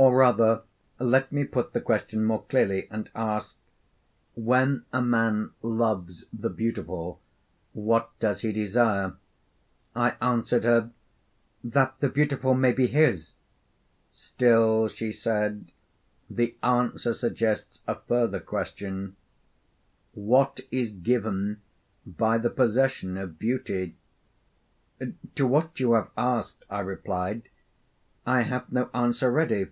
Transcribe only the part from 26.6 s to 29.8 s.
I replied, 'I have no answer ready.'